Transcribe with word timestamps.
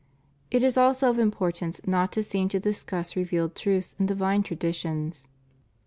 It 0.49 0.63
is 0.63 0.77
also 0.79 1.11
of 1.11 1.19
importance 1.19 1.79
not 1.85 2.11
to 2.13 2.23
seem 2.23 2.49
to 2.49 2.59
discuss 2.59 3.15
re 3.15 3.23
vealed 3.23 3.53
truths 3.53 3.95
and 3.99 4.07
divine 4.07 4.41
traditions. 4.41 5.27